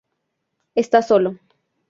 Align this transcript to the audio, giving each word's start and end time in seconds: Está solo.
Está 0.73 1.03
solo. 1.03 1.37